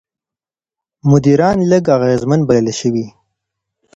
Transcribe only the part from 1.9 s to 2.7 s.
اغېزمن بلل